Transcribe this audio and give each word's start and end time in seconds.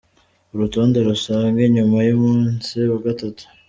Urutonde 0.53 0.97
rusange 1.09 1.61
nyuma 1.75 1.97
y’umunsi 2.07 2.75
wa 2.91 2.99
gatatu. 3.05 3.43